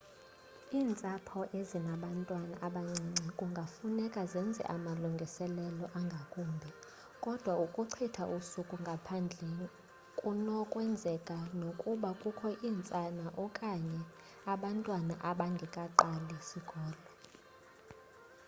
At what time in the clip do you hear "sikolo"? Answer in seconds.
16.47-17.01